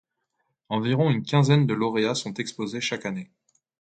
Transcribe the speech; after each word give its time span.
Environ 0.69 1.11
une 1.11 1.21
quinzaine 1.21 1.67
de 1.67 1.75
lauréat-e-s 1.75 2.17
sont 2.17 2.33
exposés 2.33 2.81
chaque 2.81 3.05
année. 3.05 3.29